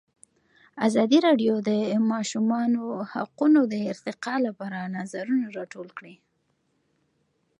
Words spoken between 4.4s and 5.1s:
لپاره